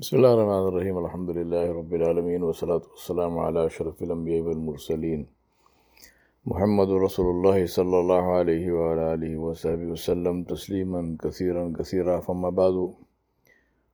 بسم 0.00 0.16
الله 0.16 0.32
الرحمن 0.34 0.64
الرحيم 0.68 0.96
الحمد 1.04 1.30
لله 1.38 1.64
رب 1.78 1.92
العالمين 1.94 2.42
والصلاة 2.42 2.84
والسلام 2.92 3.38
على 3.38 3.66
أشرف 3.66 4.02
الأنبياء 4.02 4.40
والمرسلين 4.46 5.26
محمد 6.46 6.90
رسول 7.06 7.28
الله 7.34 7.66
صلى 7.66 7.96
الله 8.02 8.24
عليه 8.38 8.64
وعلى 8.72 9.02
آله 9.14 9.32
وصحبه 9.36 9.88
وسلم 9.94 10.36
تسليما 10.52 11.16
كثيرا 11.24 11.64
كثيرا 11.78 12.20
فما 12.20 12.50
بعد 12.50 12.76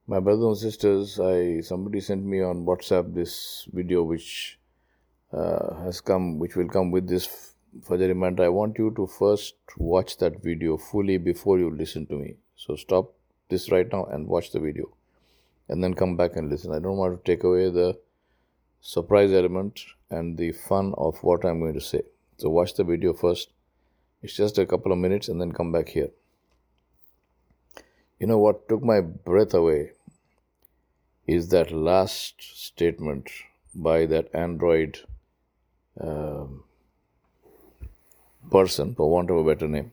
My 0.06 0.20
brothers 0.20 0.46
and 0.46 0.58
sisters, 0.58 1.18
I 1.18 1.60
somebody 1.60 2.00
sent 2.00 2.22
me 2.24 2.40
on 2.40 2.64
WhatsApp 2.64 3.12
this 3.12 3.66
video 3.72 4.04
which 4.04 4.60
uh, 5.32 5.74
has 5.82 6.00
come, 6.00 6.38
which 6.38 6.54
will 6.54 6.68
come 6.68 6.92
with 6.92 7.08
this 7.08 7.26
Fajr 7.88 8.06
reminder. 8.06 8.44
I 8.44 8.52
want 8.60 8.78
you 8.78 8.92
to 8.94 9.08
first 9.08 9.56
watch 9.76 10.18
that 10.18 10.40
video 10.40 10.76
fully 10.76 11.18
before 11.18 11.58
you 11.58 11.68
listen 11.70 12.06
to 12.06 12.14
me. 12.14 12.36
So 12.54 12.76
stop 12.76 13.10
this 13.48 13.72
right 13.72 13.90
now 13.90 14.04
and 14.04 14.28
watch 14.28 14.52
the 14.52 14.60
video 14.60 14.96
and 15.68 15.82
then 15.82 15.94
come 15.94 16.16
back 16.16 16.36
and 16.36 16.50
listen. 16.50 16.72
I 16.72 16.78
don't 16.78 16.96
want 16.96 17.24
to 17.24 17.32
take 17.32 17.44
away 17.44 17.70
the 17.70 17.98
surprise 18.80 19.32
element 19.32 19.80
and 20.10 20.36
the 20.36 20.52
fun 20.52 20.94
of 20.96 21.22
what 21.22 21.44
I'm 21.44 21.60
going 21.60 21.74
to 21.74 21.80
say. 21.80 22.02
So 22.38 22.50
watch 22.50 22.74
the 22.74 22.84
video 22.84 23.12
first. 23.12 23.50
It's 24.22 24.36
just 24.36 24.58
a 24.58 24.66
couple 24.66 24.92
of 24.92 24.98
minutes 24.98 25.28
and 25.28 25.40
then 25.40 25.52
come 25.52 25.72
back 25.72 25.88
here. 25.88 26.10
You 28.18 28.26
know 28.26 28.38
what 28.38 28.68
took 28.68 28.82
my 28.82 29.00
breath 29.00 29.54
away 29.54 29.92
is 31.26 31.48
that 31.48 31.70
last 31.70 32.34
statement 32.40 33.28
by 33.74 34.06
that 34.06 34.34
Android 34.34 35.00
um, 36.00 36.62
person, 38.50 38.94
for 38.94 39.10
want 39.10 39.30
of 39.30 39.36
a 39.36 39.44
better 39.44 39.68
name. 39.68 39.92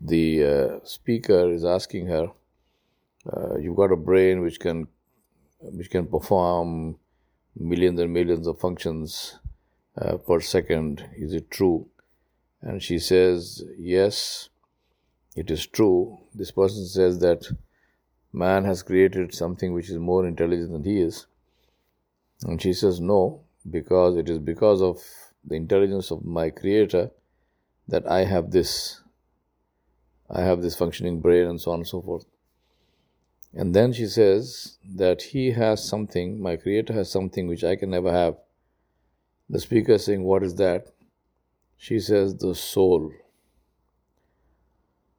The 0.00 0.44
uh, 0.44 0.84
speaker 0.84 1.50
is 1.50 1.64
asking 1.64 2.06
her, 2.08 2.30
uh, 3.32 3.56
"You've 3.58 3.76
got 3.76 3.92
a 3.92 3.96
brain 3.96 4.40
which 4.40 4.60
can 4.60 4.88
which 5.60 5.90
can 5.90 6.06
perform 6.06 6.96
millions 7.56 8.00
and 8.00 8.12
millions 8.12 8.46
of 8.46 8.60
functions 8.60 9.38
uh, 9.96 10.16
per 10.16 10.40
second. 10.40 11.08
Is 11.16 11.32
it 11.32 11.50
true?" 11.50 11.86
And 12.60 12.82
she 12.82 12.98
says, 12.98 13.62
"Yes, 13.78 14.48
it 15.36 15.50
is 15.50 15.66
true." 15.66 16.18
This 16.34 16.50
person 16.50 16.86
says 16.86 17.18
that 17.20 17.46
man 18.34 18.64
has 18.64 18.82
created 18.82 19.32
something 19.32 19.72
which 19.72 19.88
is 19.88 19.96
more 19.96 20.26
intelligent 20.26 20.72
than 20.72 20.84
he 20.84 21.00
is. 21.00 21.26
And 22.42 22.60
she 22.60 22.72
says, 22.72 23.00
No, 23.00 23.44
because 23.70 24.16
it 24.16 24.28
is 24.28 24.38
because 24.38 24.82
of 24.82 25.00
the 25.44 25.54
intelligence 25.54 26.10
of 26.10 26.24
my 26.24 26.50
creator 26.50 27.10
that 27.88 28.06
I 28.10 28.24
have 28.24 28.50
this. 28.50 29.00
I 30.28 30.42
have 30.42 30.62
this 30.62 30.76
functioning 30.76 31.20
brain 31.20 31.46
and 31.46 31.60
so 31.60 31.70
on 31.70 31.80
and 31.80 31.86
so 31.86 32.02
forth. 32.02 32.24
And 33.56 33.74
then 33.74 33.92
she 33.92 34.06
says 34.06 34.78
that 34.96 35.22
he 35.22 35.52
has 35.52 35.82
something, 35.82 36.40
my 36.42 36.56
creator 36.56 36.92
has 36.92 37.10
something 37.10 37.46
which 37.46 37.62
I 37.62 37.76
can 37.76 37.90
never 37.90 38.10
have. 38.10 38.36
The 39.48 39.60
speaker 39.60 39.96
saying, 39.98 40.24
What 40.24 40.42
is 40.42 40.56
that? 40.56 40.88
She 41.76 42.00
says, 42.00 42.34
The 42.34 42.54
soul. 42.54 43.12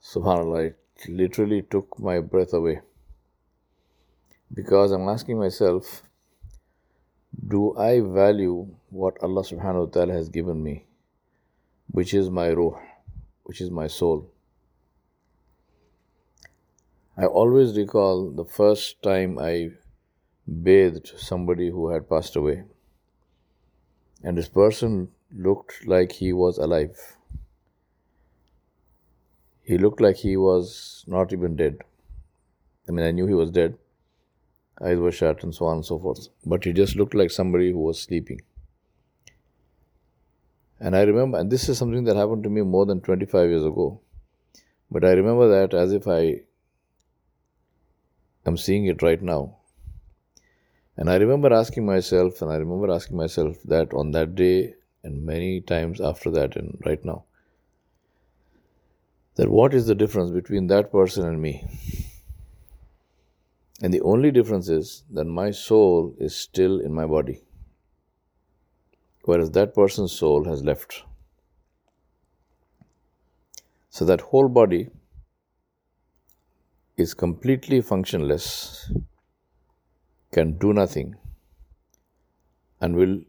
SubhanAllah, 0.04 0.66
it 0.68 0.76
literally 1.08 1.62
took 1.62 1.98
my 1.98 2.20
breath 2.20 2.54
away 2.54 2.82
because 4.54 4.92
I'm 4.92 5.10
asking 5.10 5.40
myself, 5.40 6.04
do 7.48 7.76
I 7.78 8.00
value 8.00 8.68
what 8.90 9.22
Allah 9.22 9.44
subhanahu 9.44 9.86
wa 9.88 9.92
ta'ala 9.92 10.14
has 10.14 10.30
given 10.30 10.64
me, 10.64 10.86
which 11.92 12.14
is 12.14 12.30
my 12.30 12.50
ruh, 12.50 12.80
which 13.44 13.62
is 13.62 13.70
my 13.70 13.88
soul? 13.88 14.32
I 17.18 17.26
always 17.26 17.78
recall 17.78 18.30
the 18.30 18.44
first 18.44 19.02
time 19.02 19.40
I 19.40 19.70
bathed 20.64 21.14
somebody 21.18 21.70
who 21.70 21.90
had 21.90 22.10
passed 22.10 22.36
away, 22.36 22.64
and 24.22 24.38
this 24.38 24.50
person 24.50 25.10
looked 25.32 25.88
like 25.88 26.12
he 26.12 26.34
was 26.34 26.58
alive. 26.58 27.16
He 29.64 29.78
looked 29.78 30.02
like 30.02 30.18
he 30.18 30.36
was 30.36 31.06
not 31.08 31.32
even 31.32 31.56
dead. 31.56 31.78
I 32.88 32.92
mean, 32.92 33.06
I 33.06 33.12
knew 33.12 33.28
he 33.28 33.34
was 33.34 33.50
dead, 33.50 33.78
eyes 34.82 34.98
were 34.98 35.12
shut, 35.12 35.42
and 35.42 35.56
so 35.56 35.68
on 35.68 35.78
and 35.78 35.86
so 35.86 35.98
forth. 35.98 36.28
But 36.46 36.66
he 36.66 36.74
just 36.74 36.98
looked 36.98 37.16
like 37.16 37.32
somebody 37.32 37.72
who 37.72 37.80
was 37.80 38.00
sleeping. 38.00 38.42
And 40.82 40.98
I 40.98 41.04
remember, 41.04 41.40
and 41.40 41.50
this 41.50 41.70
is 41.70 41.78
something 41.78 42.04
that 42.04 42.18
happened 42.18 42.44
to 42.44 42.50
me 42.50 42.62
more 42.62 42.86
than 42.86 43.00
25 43.00 43.50
years 43.50 43.64
ago. 43.64 44.02
But 44.92 45.06
I 45.06 45.12
remember 45.12 45.48
that 45.48 45.74
as 45.74 45.94
if 45.94 46.10
I 46.10 46.42
am 48.46 48.58
seeing 48.58 48.86
it 48.86 49.02
right 49.02 49.22
now. 49.22 49.58
And 50.98 51.10
I 51.10 51.16
remember 51.16 51.54
asking 51.54 51.86
myself, 51.86 52.42
and 52.42 52.52
I 52.52 52.56
remember 52.56 52.92
asking 52.92 53.18
myself 53.18 53.58
that 53.66 53.94
on 53.94 54.12
that 54.12 54.36
day 54.36 54.76
and 55.04 55.26
many 55.26 55.62
times 55.62 56.00
after 56.00 56.32
that 56.32 56.56
and 56.56 56.82
right 56.86 57.04
now, 57.04 57.26
that 59.36 59.50
what 59.50 59.74
is 59.74 59.86
the 59.86 59.96
difference 59.96 60.32
between 60.32 60.68
that 60.68 60.92
person 60.92 61.28
and 61.28 61.42
me? 61.42 61.68
And 63.82 63.94
the 63.94 64.02
only 64.02 64.32
difference 64.32 64.70
is 64.70 65.04
that 65.12 65.26
my 65.26 65.52
soul 65.52 66.16
is 66.18 66.34
still 66.34 66.80
in 66.80 66.94
my 66.94 67.06
body, 67.06 67.44
whereas 69.24 69.52
that 69.52 69.74
person's 69.74 70.14
soul 70.14 70.46
has 70.46 70.64
left. 70.64 71.04
So 73.90 74.06
that 74.06 74.22
whole 74.22 74.48
body 74.48 74.90
is 76.98 77.14
completely 77.14 77.82
functionless, 77.82 78.92
can 80.32 80.58
do 80.58 80.74
nothing, 80.74 81.16
and 82.82 82.96
will, 82.96 83.22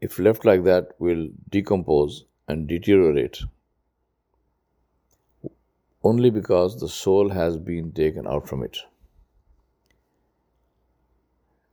if 0.00 0.18
left 0.18 0.44
like 0.44 0.64
that, 0.64 0.92
will 0.98 1.28
decompose 1.50 2.24
and 2.48 2.66
deteriorate 2.68 3.40
only 6.06 6.30
because 6.30 6.78
the 6.80 6.88
soul 6.88 7.30
has 7.30 7.56
been 7.68 7.90
taken 7.92 8.26
out 8.28 8.48
from 8.48 8.62
it. 8.62 8.78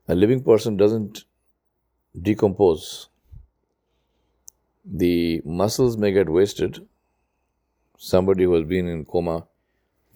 A 0.08 0.16
living 0.16 0.42
person 0.44 0.75
doesn't 0.75 1.25
decompose. 2.20 3.10
The 4.84 5.42
muscles 5.46 5.98
may 5.98 6.12
get 6.12 6.30
wasted. 6.30 6.80
Somebody 7.98 8.44
who 8.46 8.54
has 8.56 8.66
been 8.66 8.88
in 8.88 9.06
coma 9.06 9.46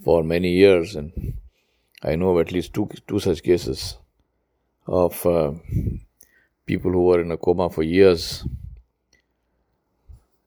for 0.03 0.23
many 0.23 0.51
years, 0.51 0.95
and 0.95 1.33
I 2.03 2.15
know 2.15 2.37
of 2.37 2.45
at 2.45 2.51
least 2.51 2.73
two, 2.73 2.89
two 3.07 3.19
such 3.19 3.43
cases 3.43 3.97
of 4.85 5.25
uh, 5.25 5.51
people 6.65 6.91
who 6.91 7.05
were 7.05 7.21
in 7.21 7.31
a 7.31 7.37
coma 7.37 7.69
for 7.69 7.83
years. 7.83 8.45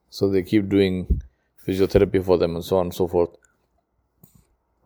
So 0.09 0.29
they 0.29 0.43
keep 0.43 0.69
doing 0.69 1.21
physiotherapy 1.65 2.23
for 2.23 2.37
them 2.37 2.55
and 2.55 2.63
so 2.63 2.77
on 2.77 2.87
and 2.87 2.93
so 2.93 3.07
forth. 3.07 3.29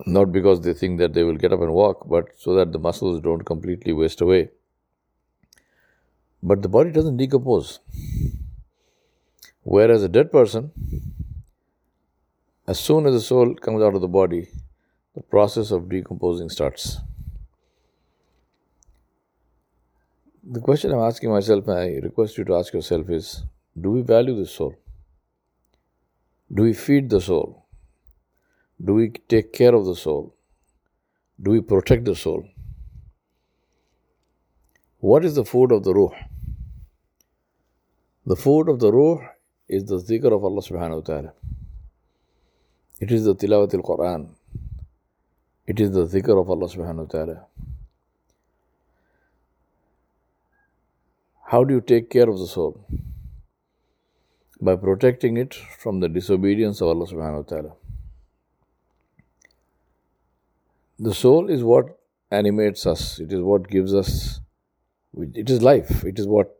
Not 0.05 0.31
because 0.31 0.61
they 0.61 0.73
think 0.73 0.99
that 0.99 1.13
they 1.13 1.23
will 1.23 1.37
get 1.37 1.53
up 1.53 1.61
and 1.61 1.73
walk, 1.73 2.07
but 2.07 2.29
so 2.37 2.53
that 2.55 2.73
the 2.73 2.79
muscles 2.79 3.21
don't 3.21 3.45
completely 3.45 3.93
waste 3.93 4.21
away. 4.21 4.49
But 6.43 6.61
the 6.61 6.69
body 6.69 6.91
doesn't 6.91 7.17
decompose. 7.17 7.79
Whereas 9.63 10.03
a 10.03 10.09
dead 10.09 10.31
person, 10.31 10.71
as 12.67 12.79
soon 12.79 13.05
as 13.05 13.13
the 13.13 13.21
soul 13.21 13.55
comes 13.55 13.81
out 13.81 13.95
of 13.95 14.01
the 14.01 14.07
body, 14.07 14.47
the 15.15 15.21
process 15.21 15.71
of 15.71 15.87
decomposing 15.89 16.49
starts. 16.49 16.97
The 20.43 20.59
question 20.59 20.91
I'm 20.91 20.99
asking 20.99 21.31
myself, 21.31 21.67
and 21.67 21.79
I 21.79 21.87
request 22.03 22.37
you 22.37 22.43
to 22.45 22.55
ask 22.55 22.73
yourself, 22.73 23.09
is 23.09 23.43
do 23.79 23.91
we 23.91 24.01
value 24.01 24.35
the 24.35 24.45
soul? 24.45 24.75
Do 26.53 26.63
we 26.63 26.73
feed 26.73 27.09
the 27.09 27.21
soul? 27.21 27.65
Do 28.83 28.93
we 28.93 29.09
take 29.09 29.53
care 29.53 29.73
of 29.73 29.85
the 29.85 29.95
soul? 29.95 30.35
Do 31.41 31.51
we 31.51 31.61
protect 31.61 32.05
the 32.05 32.15
soul? 32.15 32.47
What 35.00 35.25
is 35.25 35.35
the 35.35 35.45
food 35.45 35.71
of 35.71 35.83
the 35.83 35.94
ruh? 35.94 36.15
The 38.25 38.35
food 38.35 38.69
of 38.69 38.79
the 38.79 38.91
ruh 38.91 39.19
is 39.68 39.85
the 39.85 39.97
zikr 39.97 40.31
of 40.33 40.44
Allah 40.44 40.61
subhanahu 40.61 40.95
wa 40.95 41.01
ta'ala. 41.01 41.33
It 43.00 43.12
is 43.12 43.25
the 43.25 43.36
tilawat 43.36 43.74
al 43.74 43.81
Quran. 43.81 44.30
It 45.68 45.80
is 45.80 45.92
the 45.92 46.06
zikr 46.06 46.39
of 46.39 46.50
Allah 46.50 46.68
subhanahu 46.68 46.97
wa 46.97 47.06
ta'ala. 47.06 47.45
How 51.47 51.63
do 51.63 51.74
you 51.74 51.81
take 51.81 52.09
care 52.09 52.30
of 52.30 52.39
the 52.39 52.47
soul? 52.47 52.86
By 54.62 54.75
protecting 54.75 55.38
it 55.38 55.53
from 55.53 56.00
the 56.00 56.07
disobedience 56.07 56.81
of 56.81 56.88
Allah 56.88 57.06
subhanahu 57.06 57.44
wa 57.44 57.50
ta'ala. 57.50 57.71
The 60.97 61.13
soul 61.13 61.50
is 61.50 61.63
what 61.63 62.00
animates 62.31 62.86
us, 62.86 63.19
it 63.19 63.33
is 63.33 63.42
what 63.42 63.68
gives 63.68 63.94
us, 63.94 64.39
it 65.13 65.50
is 65.50 65.62
life, 65.62 66.06
it 66.06 66.18
is 66.18 66.25
what 66.25 66.57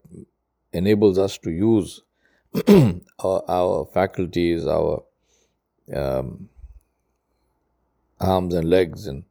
enables 0.74 1.18
us 1.18 1.38
to 1.38 1.52
use 1.52 2.02
our, 2.68 3.44
our, 3.48 3.86
faculties, 3.94 4.68
our 4.68 5.04
um, 5.94 6.50
arms 8.20 8.54
and 8.54 8.70
legs, 8.70 9.08
and 9.08 9.24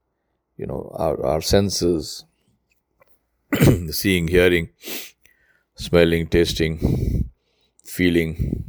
you 0.57 0.67
know, 0.67 0.91
our, 0.95 1.25
our 1.25 1.41
senses, 1.41 2.25
seeing, 3.91 4.29
hearing, 4.29 4.71
smelling, 5.75 6.27
tasting, 6.27 7.31
feeling. 7.85 8.65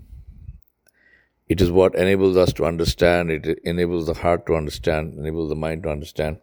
It 1.47 1.61
is 1.61 1.69
what 1.69 1.93
enables 1.93 2.37
us 2.37 2.53
to 2.53 2.65
understand, 2.65 3.29
it 3.29 3.59
enables 3.63 4.07
the 4.07 4.15
heart 4.15 4.47
to 4.47 4.55
understand, 4.55 5.13
enables 5.13 5.49
the 5.49 5.55
mind 5.55 5.83
to 5.83 5.89
understand. 5.89 6.37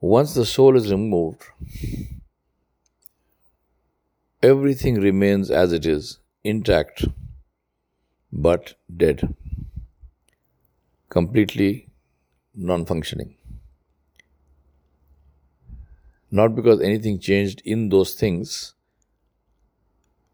Once 0.00 0.34
the 0.34 0.44
soul 0.44 0.76
is 0.76 0.90
removed, 0.90 1.44
everything 4.42 4.96
remains 5.00 5.50
as 5.50 5.72
it 5.72 5.86
is, 5.86 6.18
intact, 6.42 7.06
but 8.34 8.74
dead, 8.94 9.32
completely 11.08 11.88
non 12.54 12.84
functioning. 12.84 13.36
Not 16.32 16.56
because 16.56 16.80
anything 16.80 17.20
changed 17.20 17.62
in 17.64 17.90
those 17.90 18.14
things. 18.14 18.74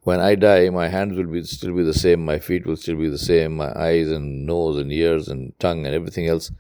When 0.03 0.19
I 0.19 0.35
die, 0.35 0.71
my 0.71 0.89
hands 0.89 1.15
will 1.15 1.27
be 1.27 1.43
still 1.45 1.75
be 1.77 1.83
the 1.83 1.93
same, 1.93 2.25
my 2.25 2.39
feet 2.39 2.67
will 2.67 2.77
still 2.77 2.97
be 2.97 3.11
the 3.11 3.19
same, 3.19 3.57
my 3.57 3.71
eyes 3.79 4.11
and 4.11 4.47
nose 4.47 4.79
and 4.79 4.91
ears 4.91 5.29
and 5.29 5.53
tongue 5.59 5.85
and 5.85 5.95
everything 5.95 6.27
else 6.27 6.51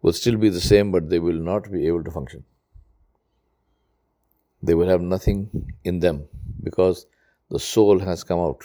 will 0.00 0.14
still 0.14 0.38
be 0.38 0.48
the 0.48 0.60
same, 0.60 0.90
but 0.90 1.10
they 1.10 1.18
will 1.18 1.34
not 1.50 1.70
be 1.70 1.86
able 1.86 2.02
to 2.02 2.10
function. 2.10 2.44
They 4.62 4.74
will 4.74 4.88
have 4.88 5.02
nothing 5.02 5.74
in 5.84 6.00
them 6.00 6.28
because 6.62 7.06
the 7.50 7.58
soul 7.58 7.98
has 7.98 8.24
come 8.24 8.38
out. 8.38 8.64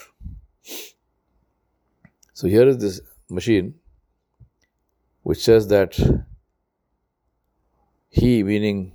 So 2.43 2.49
here 2.49 2.67
is 2.67 2.77
this 2.79 2.99
machine 3.29 3.75
which 5.21 5.41
says 5.41 5.69
that 5.69 5.97
he, 8.09 8.43
meaning 8.43 8.91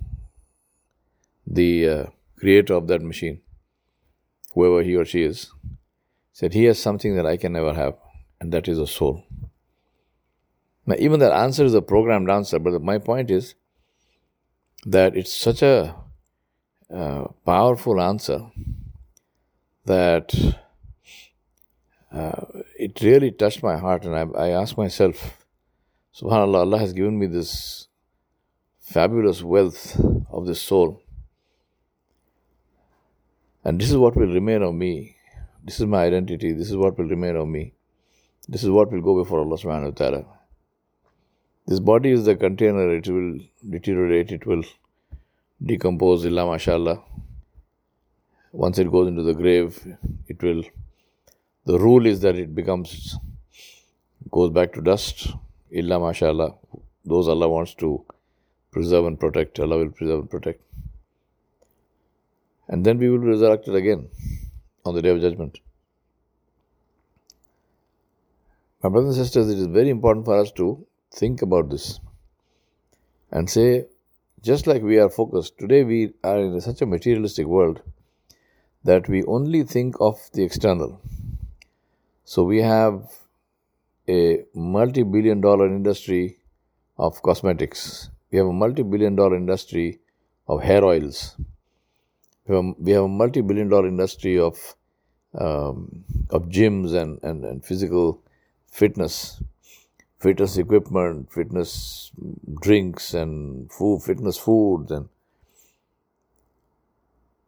the 1.47 1.89
uh, 1.89 2.05
creator 2.37 2.75
of 2.75 2.85
that 2.89 3.01
machine, 3.01 3.41
whoever 4.53 4.83
he 4.83 4.95
or 4.95 5.03
she 5.03 5.23
is, 5.23 5.51
said 6.31 6.53
he 6.53 6.65
has 6.65 6.77
something 6.77 7.15
that 7.15 7.25
I 7.25 7.37
can 7.37 7.53
never 7.53 7.73
have, 7.73 7.95
and 8.39 8.53
that 8.53 8.67
is 8.67 8.77
a 8.77 8.85
soul. 8.85 9.25
Now, 10.85 10.97
even 10.99 11.19
that 11.19 11.33
answer 11.33 11.65
is 11.65 11.73
a 11.73 11.81
programmed 11.81 12.29
answer, 12.29 12.59
but 12.59 12.79
my 12.83 12.99
point 12.99 13.31
is 13.31 13.55
that 14.85 15.17
it's 15.17 15.33
such 15.33 15.63
a 15.63 15.95
uh, 16.93 17.23
powerful 17.47 17.99
answer 17.99 18.51
that 19.85 20.35
uh, 22.11 22.45
it 22.89 23.01
really 23.01 23.31
touched 23.31 23.61
my 23.61 23.77
heart, 23.77 24.05
and 24.05 24.15
I, 24.15 24.23
I 24.45 24.49
asked 24.49 24.77
myself, 24.77 25.45
Subhanallah, 26.15 26.61
Allah 26.65 26.79
has 26.79 26.93
given 26.93 27.19
me 27.19 27.27
this 27.27 27.87
fabulous 28.79 29.43
wealth 29.43 29.99
of 30.31 30.47
this 30.47 30.61
soul. 30.61 31.03
And 33.63 33.79
this 33.79 33.91
is 33.91 33.97
what 33.97 34.15
will 34.15 34.33
remain 34.33 34.63
of 34.63 34.73
me. 34.73 35.15
This 35.63 35.79
is 35.79 35.85
my 35.85 36.03
identity. 36.05 36.51
This 36.53 36.71
is 36.71 36.77
what 36.77 36.97
will 36.97 37.05
remain 37.05 37.35
of 37.35 37.47
me. 37.47 37.73
This 38.47 38.63
is 38.63 38.69
what 38.69 38.91
will 38.91 39.01
go 39.01 39.21
before 39.21 39.41
Allah 39.41 39.57
subhanahu 39.57 39.91
wa 39.91 39.97
ta'ala. 40.01 40.25
This 41.67 41.79
body 41.79 42.11
is 42.11 42.25
the 42.25 42.35
container, 42.35 42.95
it 42.95 43.07
will 43.07 43.37
deteriorate, 43.69 44.31
it 44.31 44.47
will 44.47 44.63
decompose, 45.63 46.25
illa 46.25 46.47
mashallah. 46.47 47.03
Once 48.51 48.79
it 48.79 48.89
goes 48.89 49.07
into 49.07 49.21
the 49.21 49.35
grave, 49.35 49.95
it 50.27 50.41
will. 50.41 50.63
The 51.69 51.77
rule 51.77 52.07
is 52.07 52.21
that 52.21 52.35
it 52.35 52.55
becomes, 52.55 53.15
goes 54.31 54.49
back 54.49 54.73
to 54.73 54.81
dust, 54.81 55.27
illa 55.69 55.99
mashallah. 55.99 56.55
Those 57.05 57.27
Allah 57.27 57.47
wants 57.47 57.75
to 57.75 58.03
preserve 58.71 59.05
and 59.05 59.19
protect, 59.19 59.59
Allah 59.59 59.77
will 59.77 59.91
preserve 59.91 60.21
and 60.21 60.29
protect. 60.31 60.63
And 62.69 62.83
then 62.83 62.97
we 62.97 63.07
will 63.07 63.19
be 63.19 63.27
resurrected 63.27 63.75
again 63.75 64.09
on 64.83 64.95
the 64.95 65.03
day 65.03 65.09
of 65.09 65.21
judgment. 65.21 65.59
My 68.81 68.89
brothers 68.89 69.15
and 69.17 69.23
sisters, 69.23 69.51
it 69.51 69.59
is 69.59 69.67
very 69.67 69.91
important 69.91 70.25
for 70.25 70.39
us 70.39 70.51
to 70.53 70.83
think 71.11 71.43
about 71.43 71.69
this 71.69 71.99
and 73.31 73.47
say, 73.47 73.85
just 74.41 74.65
like 74.65 74.81
we 74.81 74.97
are 74.97 75.09
focused, 75.11 75.59
today 75.59 75.83
we 75.83 76.13
are 76.23 76.39
in 76.39 76.59
such 76.61 76.81
a 76.81 76.87
materialistic 76.87 77.45
world 77.45 77.83
that 78.83 79.07
we 79.07 79.23
only 79.25 79.61
think 79.61 79.97
of 79.99 80.17
the 80.33 80.41
external. 80.41 80.99
So 82.31 82.43
we 82.43 82.61
have 82.61 83.11
a 84.07 84.45
multi 84.53 85.01
billion 85.01 85.41
dollar 85.41 85.65
industry 85.65 86.37
of 86.95 87.19
cosmetics, 87.23 88.11
we 88.29 88.37
have 88.37 88.45
a 88.45 88.53
multi 88.53 88.83
billion 88.83 89.15
dollar 89.15 89.35
industry 89.35 89.99
of 90.47 90.61
hair 90.61 90.85
oils, 90.85 91.35
we 92.47 92.91
have 92.91 93.05
a, 93.05 93.07
multi 93.07 93.41
billion 93.41 93.67
dollar 93.67 93.87
industry 93.87 94.37
of, 94.37 94.75
um, 95.33 96.05
of 96.29 96.43
gyms 96.49 96.93
and, 96.93 97.19
and, 97.23 97.43
and 97.45 97.65
physical 97.65 98.21
fitness 98.71 99.41
fitness 100.19 100.57
equipment, 100.57 101.33
fitness 101.33 102.11
drinks, 102.61 103.15
and 103.15 103.71
food, 103.71 104.03
fitness 104.03 104.37
foods, 104.37 104.91
and 104.91 105.09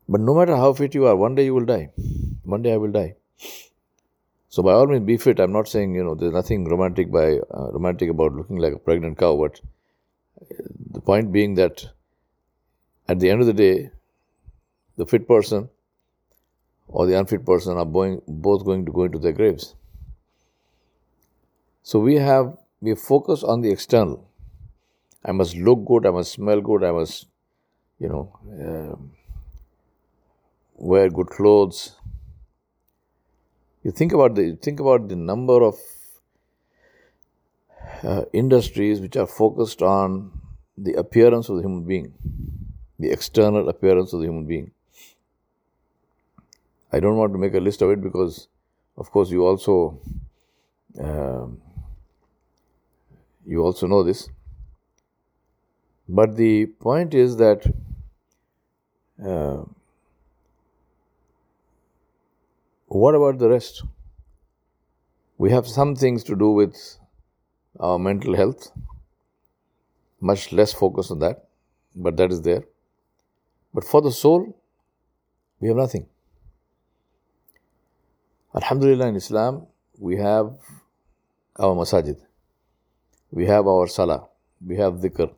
but 0.09 0.21
no 0.21 0.33
matter 0.33 0.55
how 0.55 0.73
fit 0.73 0.95
you 0.95 1.05
are, 1.05 1.15
one 1.15 1.35
day 1.35 1.45
you 1.45 1.53
will 1.53 1.65
die. 1.65 1.91
One 2.43 2.63
day 2.63 2.73
I 2.73 2.77
will 2.77 2.91
die. 2.91 3.13
So 4.51 4.62
by 4.62 4.74
all 4.74 4.86
means, 4.86 5.06
be 5.06 5.15
fit. 5.15 5.39
I'm 5.39 5.53
not 5.53 5.69
saying 5.69 5.95
you 5.95 6.03
know 6.03 6.13
there's 6.13 6.33
nothing 6.33 6.65
romantic 6.65 7.09
by 7.09 7.38
uh, 7.38 7.71
romantic 7.71 8.09
about 8.09 8.33
looking 8.33 8.57
like 8.57 8.74
a 8.74 8.80
pregnant 8.80 9.18
cow, 9.18 9.38
but 9.38 9.62
the 10.92 11.00
point 11.00 11.31
being 11.31 11.56
that 11.56 11.86
at 13.07 13.21
the 13.21 13.30
end 13.30 13.39
of 13.39 13.48
the 13.48 13.53
day, 13.53 13.92
the 14.98 15.06
fit 15.06 15.25
person 15.25 15.69
or 16.89 17.06
the 17.06 17.18
unfit 17.18 17.45
person 17.45 17.77
are 17.77 17.86
both 17.86 18.65
going 18.65 18.86
to 18.86 18.92
go 18.92 19.06
into 19.06 19.19
their 19.19 19.31
graves. 19.31 19.74
So 21.83 22.00
we 22.00 22.15
have 22.15 22.57
we 22.81 22.94
focus 22.95 23.44
on 23.44 23.62
the 23.62 23.71
external. 23.71 24.27
I 25.24 25.31
must 25.31 25.56
look 25.56 25.86
good, 25.86 26.06
I 26.06 26.12
must 26.12 26.33
smell 26.33 26.59
good, 26.59 26.83
I 26.83 26.92
must, 26.92 27.27
you 28.00 28.09
know, 28.09 28.38
uh, 28.68 28.95
wear 30.75 31.09
good 31.09 31.27
clothes. 31.27 31.95
You 33.83 33.91
think 33.91 34.13
about 34.13 34.35
the 34.35 34.55
think 34.61 34.79
about 34.79 35.07
the 35.09 35.15
number 35.15 35.63
of 35.63 35.75
uh, 38.03 38.25
industries 38.33 38.99
which 38.99 39.17
are 39.17 39.27
focused 39.27 39.81
on 39.81 40.31
the 40.77 40.93
appearance 40.93 41.49
of 41.49 41.57
the 41.57 41.63
human 41.63 41.83
being, 41.83 42.13
the 43.00 43.09
external 43.09 43.69
appearance 43.69 44.13
of 44.13 44.19
the 44.19 44.27
human 44.27 44.45
being. 44.45 44.71
I 46.91 47.00
don't 47.00 47.15
want 47.15 47.33
to 47.33 47.39
make 47.39 47.53
a 47.53 47.59
list 47.59 47.81
of 47.81 47.89
it 47.89 48.01
because, 48.01 48.47
of 48.97 49.09
course, 49.11 49.29
you 49.31 49.45
also. 49.45 50.00
Uh, 51.01 51.47
you 53.45 53.63
also 53.63 53.88
know 53.88 54.03
this. 54.03 54.29
But 56.07 56.35
the 56.35 56.65
point 56.65 57.13
is 57.13 57.38
that 57.38 57.65
uh, 59.25 59.63
what 63.00 63.15
about 63.15 63.39
the 63.39 63.50
rest? 63.50 63.83
We 65.38 65.51
have 65.51 65.67
some 65.67 65.95
things 65.95 66.24
to 66.25 66.36
do 66.36 66.51
with 66.51 66.75
our 67.79 67.98
mental 67.98 68.36
health, 68.36 68.71
much 70.19 70.51
less 70.51 70.74
focus 70.74 71.12
on 71.12 71.19
that, 71.19 71.45
but 71.95 72.17
that 72.17 72.31
is 72.31 72.41
there. 72.41 72.63
But 73.74 73.86
for 73.86 74.01
the 74.01 74.12
soul, 74.12 74.55
we 75.60 75.69
have 75.69 75.77
nothing. 75.77 76.07
Alhamdulillah, 78.53 79.07
in 79.07 79.15
Islam, 79.15 79.67
we 79.98 80.17
have 80.17 80.53
our 81.55 81.74
masajid 81.75 82.17
we 83.31 83.45
have 83.45 83.65
our 83.65 83.88
salah, 83.88 84.27
we 84.65 84.75
have 84.75 84.95
dhikr, 84.95 85.31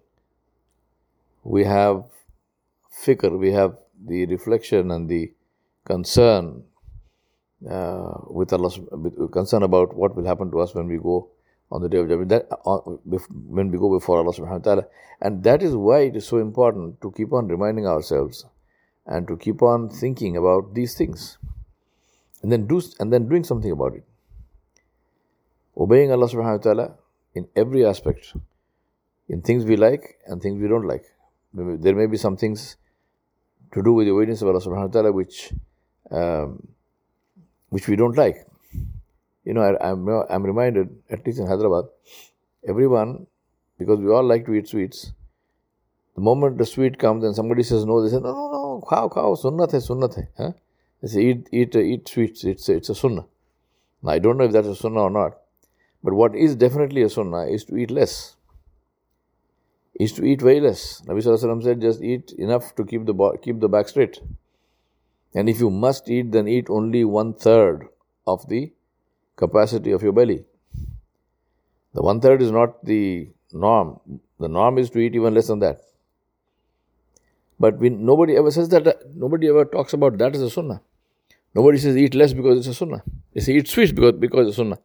we 1.44 1.64
have 1.64 2.04
fikr, 3.06 3.38
we 3.38 3.52
have 3.52 3.78
the 4.06 4.26
reflection 4.26 4.90
and 4.92 5.08
the 5.08 5.32
concern 5.86 6.64
uh, 7.70 8.14
with 8.28 8.54
Allah, 8.54 8.72
with 8.92 9.32
concern 9.32 9.64
about 9.64 9.96
what 9.96 10.16
will 10.16 10.26
happen 10.26 10.52
to 10.52 10.60
us 10.60 10.76
when 10.76 10.88
we 10.88 10.98
go 10.98 11.30
on 11.72 11.82
the 11.82 11.90
day 11.90 11.98
of 11.98 12.08
judgment, 12.08 12.30
that, 12.30 12.48
uh, 12.66 12.78
when 13.48 13.72
we 13.72 13.78
go 13.78 13.92
before 13.92 14.20
Allah 14.20 14.34
subhanahu 14.34 14.60
wa 14.60 14.66
ta'ala. 14.70 14.86
And 15.22 15.44
that 15.44 15.64
is 15.64 15.76
why 15.76 16.02
it 16.02 16.16
is 16.16 16.28
so 16.28 16.38
important 16.38 17.02
to 17.02 17.12
keep 17.12 17.34
on 17.34 17.48
reminding 17.48 17.88
ourselves 17.88 18.46
and 19.06 19.28
to 19.28 19.38
keep 19.38 19.62
on 19.62 19.90
thinking 19.90 20.38
about 20.38 20.74
these 20.74 20.96
things. 20.96 21.38
And 22.42 22.52
then 22.52 22.68
do 22.68 22.82
and 23.00 23.12
then 23.12 23.28
doing 23.30 23.44
something 23.44 23.72
about 23.72 23.96
it. 23.96 24.04
Obeying 25.78 26.12
Allah 26.12 26.28
subhanahu 26.28 26.58
wa 26.58 26.64
ta'ala 26.64 26.94
in 27.34 27.48
every 27.56 27.86
aspect, 27.86 28.34
in 29.30 29.42
things 29.42 29.66
we 29.66 29.78
like 29.78 30.20
and 30.28 30.42
things 30.42 30.62
we 30.62 30.68
don't 30.68 30.88
like. 30.88 31.06
There 31.54 31.96
may 31.96 32.08
be 32.08 32.18
some 32.18 32.38
things 32.38 32.78
to 33.74 33.82
do 33.82 33.94
with 33.94 34.08
the 34.08 34.12
obedience 34.14 34.42
of 34.42 34.50
Allah 34.50 34.60
subhanahu 34.62 34.88
wa 34.88 34.94
ta'ala 34.94 35.12
which, 35.12 35.54
um, 36.12 36.68
which 37.74 37.88
we 37.88 37.96
don't 37.96 38.16
like. 38.16 38.46
You 39.44 39.56
know, 39.56 39.62
I, 39.62 39.90
am 39.90 40.08
I'm, 40.08 40.26
I'm 40.30 40.44
reminded, 40.44 40.96
at 41.10 41.26
least 41.26 41.40
in 41.40 41.48
Hyderabad, 41.48 41.86
everyone, 42.68 43.26
because 43.80 44.00
we 44.00 44.10
all 44.10 44.24
like 44.24 44.46
to 44.46 44.54
eat 44.54 44.68
sweets. 44.68 45.12
The 46.16 46.22
moment 46.22 46.60
the 46.60 46.68
sweet 46.68 47.00
comes 47.00 47.24
and 47.24 47.36
somebody 47.36 47.64
says 47.64 47.84
no, 47.84 48.04
they 48.04 48.10
say, 48.10 48.20
no, 48.20 48.32
no, 48.32 48.52
no, 48.52 48.84
khao, 48.88 49.12
khao, 49.12 49.36
sunnat 49.44 49.72
hai, 49.72 49.80
sunnat 49.80 50.16
hai. 50.16 50.28
Huh? 50.38 50.52
They 51.02 51.08
say, 51.08 51.22
eat, 51.22 51.50
eat, 51.52 51.76
uh, 51.76 51.80
eat 51.80 52.08
sweets, 52.08 52.44
it's, 52.44 52.70
it's 52.70 52.90
a 52.90 52.96
sunnah. 52.96 53.26
Now, 54.04 54.12
I 54.12 54.20
don't 54.20 54.38
know 54.38 54.44
if 54.44 54.52
that's 54.52 54.68
a 54.68 54.76
sunnah 54.76 55.02
or 55.02 55.10
not, 55.10 55.40
but 56.04 56.14
what 56.14 56.36
is 56.36 56.56
definitely 56.56 57.02
a 57.02 57.10
sunnah 57.10 57.48
is 57.48 57.66
to 57.66 57.76
eat 57.76 57.90
less. 57.90 58.36
Is 60.00 60.14
to 60.14 60.24
eat 60.24 60.42
very 60.44 60.62
less. 60.62 61.02
Nabi 61.08 61.24
Sallallahu 61.24 61.64
said, 61.64 61.82
just 61.82 62.04
eat 62.04 62.34
enough 62.34 62.76
to 62.76 62.86
keep 62.86 63.08
the, 63.08 63.38
keep 63.42 63.60
the 63.60 63.68
back 63.68 63.88
straight. 63.90 64.20
And 65.36 65.50
if 65.50 65.60
you 65.60 65.70
must 65.70 66.10
eat, 66.10 66.32
then 66.32 66.48
eat 66.48 66.70
only 66.70 67.04
one 67.04 67.34
third 67.34 67.88
of 68.28 68.48
the 68.50 68.72
capacity 69.36 69.92
of 69.92 70.04
your 70.04 70.12
belly. 70.12 70.46
The 71.94 72.02
one 72.02 72.20
third 72.22 72.42
is 72.42 72.52
not 72.52 72.84
the 72.86 73.30
norm. 73.52 74.00
The 74.40 74.48
norm 74.48 74.78
is 74.78 74.90
to 74.92 75.00
eat 75.00 75.16
even 75.16 75.34
less 75.34 75.48
than 75.48 75.60
that. 75.60 75.82
But 77.60 77.78
we, 77.78 77.90
nobody 77.90 78.36
ever 78.36 78.52
says 78.52 78.70
that, 78.70 79.16
nobody 79.16 79.48
ever 79.48 79.66
talks 79.66 79.94
about 79.94 80.18
that 80.18 80.36
as 80.36 80.42
a 80.42 80.50
sunnah. 80.50 80.82
Nobody 81.56 81.78
says 81.78 81.96
eat 81.96 82.16
less 82.16 82.34
because 82.34 82.60
it's 82.60 82.68
a 82.68 82.74
sunnah. 82.74 83.04
They 83.34 83.42
say 83.42 83.54
eat 83.54 83.68
sweets 83.68 83.92
because, 83.92 84.14
because 84.14 84.48
it's 84.48 84.58
a 84.58 84.62
sunnah. 84.62 84.80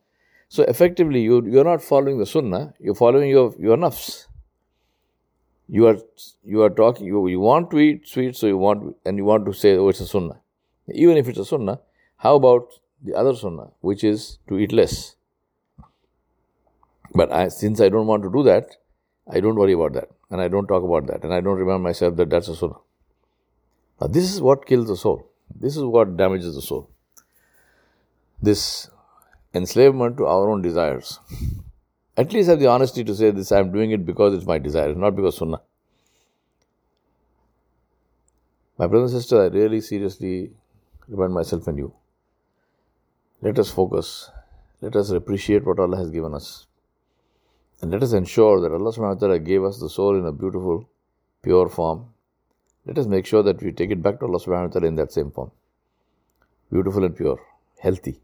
So 0.48 0.62
effectively, 0.64 1.22
you, 1.22 1.44
you're 1.46 1.64
not 1.64 1.82
following 1.82 2.18
the 2.18 2.26
sunnah, 2.26 2.74
you're 2.78 2.94
following 2.94 3.30
your, 3.30 3.54
your 3.58 3.76
nafs. 3.76 4.27
You 5.68 5.87
are, 5.87 5.98
you 6.44 6.62
are 6.62 6.70
talking, 6.70 7.06
you, 7.06 7.26
you 7.28 7.40
want 7.40 7.70
to 7.72 7.78
eat 7.78 8.08
sweets, 8.08 8.38
so 8.38 8.46
you 8.46 8.56
want, 8.56 8.96
and 9.04 9.18
you 9.18 9.25
want 9.25 9.44
to 9.46 9.52
say, 9.52 9.76
oh, 9.76 9.88
it's 9.88 10.00
a 10.00 10.06
sunnah. 10.06 10.40
Even 10.88 11.18
if 11.18 11.28
it's 11.28 11.38
a 11.38 11.44
sunnah, 11.44 11.80
how 12.16 12.37
about 12.37 12.72
the 13.02 13.14
other 13.14 13.34
sunnah, 13.37 13.68
which 13.80 14.02
is 14.02 14.38
to 14.48 14.58
eat 14.58 14.72
less? 14.72 15.14
But 17.14 17.30
I, 17.30 17.48
since 17.48 17.80
I 17.80 17.90
don't 17.90 18.06
want 18.06 18.22
to 18.22 18.30
do 18.30 18.42
that, 18.44 18.76
I 19.30 19.40
don't 19.40 19.56
worry 19.56 19.72
about 19.72 19.92
that. 19.92 20.08
And 20.30 20.40
I 20.40 20.48
don't 20.48 20.66
talk 20.66 20.82
about 20.82 21.06
that. 21.06 21.22
And 21.22 21.34
I 21.34 21.40
don't 21.40 21.58
remind 21.58 21.82
myself 21.82 22.16
that 22.16 22.30
that's 22.30 22.48
a 22.48 22.56
sunnah. 22.56 22.78
Now, 24.00 24.06
this 24.06 24.32
is 24.32 24.40
what 24.40 24.66
kills 24.66 24.88
the 24.88 24.96
soul. 24.96 25.30
This 25.54 25.76
is 25.76 25.82
what 25.82 26.16
damages 26.16 26.54
the 26.54 26.62
soul. 26.62 26.88
This 28.40 28.88
enslavement 29.54 30.16
to 30.18 30.26
our 30.26 30.48
own 30.48 30.62
desires. 30.62 31.18
At 32.18 32.32
least 32.32 32.48
have 32.48 32.58
the 32.58 32.66
honesty 32.66 33.04
to 33.04 33.14
say 33.14 33.30
this, 33.30 33.52
I'm 33.52 33.70
doing 33.70 33.92
it 33.92 34.04
because 34.04 34.34
it's 34.34 34.44
my 34.44 34.58
desire, 34.58 34.92
not 34.92 35.14
because 35.14 35.37
sunnah. 35.37 35.60
My 38.76 38.88
brother 38.88 39.04
and 39.04 39.12
sister, 39.12 39.40
I 39.42 39.46
really 39.46 39.80
seriously 39.80 40.50
remind 41.06 41.32
myself 41.32 41.68
and 41.68 41.78
you. 41.78 41.92
Let 43.40 43.60
us 43.60 43.70
focus. 43.70 44.30
Let 44.80 44.96
us 44.96 45.10
appreciate 45.10 45.64
what 45.64 45.78
Allah 45.78 45.96
has 45.96 46.10
given 46.10 46.34
us. 46.34 46.66
And 47.80 47.92
let 47.92 48.02
us 48.02 48.12
ensure 48.12 48.60
that 48.62 48.72
Allah 48.72 48.92
subhanahu 48.92 49.14
wa 49.14 49.20
ta'ala 49.20 49.38
gave 49.38 49.62
us 49.62 49.78
the 49.78 49.88
soul 49.88 50.16
in 50.18 50.26
a 50.26 50.32
beautiful, 50.32 50.88
pure 51.42 51.68
form. 51.68 52.06
Let 52.84 52.98
us 52.98 53.06
make 53.06 53.26
sure 53.26 53.44
that 53.44 53.62
we 53.62 53.70
take 53.70 53.92
it 53.92 54.02
back 54.02 54.18
to 54.18 54.26
Allah 54.26 54.40
subhanahu 54.40 54.66
wa 54.66 54.72
ta'ala 54.72 54.88
in 54.88 54.96
that 54.96 55.12
same 55.12 55.30
form. 55.30 55.52
Beautiful 56.72 57.04
and 57.04 57.16
pure, 57.16 57.38
healthy. 57.78 58.20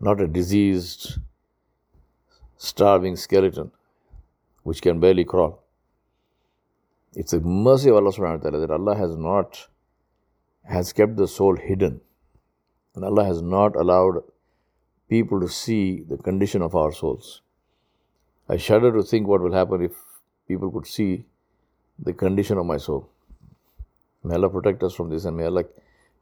Not 0.00 0.20
a 0.20 0.28
diseased, 0.28 1.18
starving 2.68 3.16
skeleton 3.16 3.70
which 4.64 4.82
can 4.82 5.00
barely 5.00 5.24
crawl. 5.24 5.62
It's 7.14 7.32
a 7.32 7.40
mercy 7.40 7.88
of 7.88 7.96
Allah 7.96 8.12
subhanahu 8.12 8.44
wa 8.44 8.50
ta'ala 8.50 8.60
that 8.66 8.70
Allah 8.70 8.96
has 8.96 9.16
not 9.16 9.68
has 10.64 10.92
kept 10.92 11.16
the 11.16 11.26
soul 11.26 11.56
hidden. 11.56 12.02
And 12.94 13.04
Allah 13.04 13.24
has 13.24 13.40
not 13.40 13.76
allowed 13.76 14.22
people 15.08 15.40
to 15.40 15.48
see 15.48 16.02
the 16.02 16.18
condition 16.18 16.60
of 16.60 16.76
our 16.76 16.92
souls. 16.92 17.40
I 18.48 18.58
shudder 18.58 18.92
to 18.92 19.02
think 19.02 19.26
what 19.26 19.40
will 19.40 19.54
happen 19.54 19.82
if 19.82 19.92
people 20.46 20.70
could 20.70 20.86
see 20.86 21.24
the 21.98 22.12
condition 22.12 22.58
of 22.58 22.66
my 22.66 22.76
soul. 22.76 23.08
May 24.22 24.34
Allah 24.34 24.50
protect 24.50 24.82
us 24.82 24.94
from 24.94 25.08
this 25.08 25.24
and 25.24 25.36
may 25.36 25.44
Allah 25.44 25.64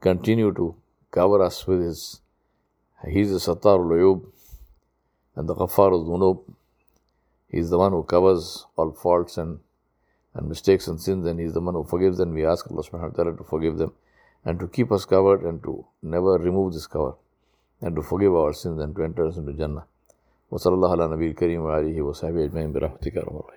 continue 0.01 0.55
to 0.55 0.75
cover 1.11 1.43
us 1.43 1.67
with 1.67 1.81
His. 1.81 2.21
He's 3.09 3.33
the 3.33 3.39
Sattar 3.39 3.79
al 3.79 4.23
and 5.38 5.48
the 5.48 5.56
Ghaffar 5.56 5.92
al 5.92 6.44
He's 7.50 7.70
the 7.70 7.78
one 7.78 7.92
who 7.92 8.04
covers 8.04 8.66
all 8.76 8.92
faults 8.92 9.38
and, 9.38 9.60
and 10.34 10.50
mistakes 10.50 10.88
and 10.88 11.00
sins, 11.00 11.26
and 11.28 11.40
He's 11.40 11.54
the 11.54 11.62
one 11.62 11.76
who 11.76 11.84
forgives 11.84 12.18
them. 12.18 12.34
We 12.34 12.46
ask 12.46 12.70
Allah 12.70 12.84
subhanahu 12.84 13.12
wa 13.12 13.16
ta'ala 13.16 13.38
to 13.38 13.44
forgive 13.44 13.78
them 13.78 13.94
and 14.44 14.60
to 14.60 14.68
keep 14.68 14.92
us 14.92 15.06
covered 15.06 15.44
and 15.44 15.62
to 15.64 15.86
never 16.02 16.38
remove 16.38 16.74
this 16.74 16.88
cover 16.88 17.14
and 17.82 17.96
to 17.96 18.02
forgive 18.02 18.34
our 18.36 18.54
sins 18.54 18.80
and 18.80 18.96
to 18.96 19.04
enter 19.04 19.26
us 19.28 19.38
into 19.38 19.54
Jannah. 19.54 19.86
وصلى 20.52 20.74
الله 20.74 20.92
على 20.92 21.08
نبي 21.08 21.28
الكريم 21.28 21.62
وآله 21.62 22.02
وصحبه 22.02 22.46
أجمعين 22.46 22.74
برحمتك 22.74 23.16
يا 23.16 23.22
رب 23.22 23.57